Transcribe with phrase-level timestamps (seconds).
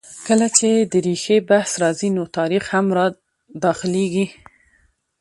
[0.27, 3.05] کله چې د ریښې بحث راځي؛ نو تاریخ هم را
[3.63, 4.25] دا خلېږي.